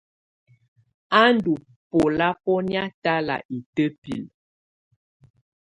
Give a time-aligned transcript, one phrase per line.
[1.19, 1.57] Á ndɔ́
[1.91, 4.27] bɛ́lábɔ́nɛ̀á talá itǝ́bilǝ.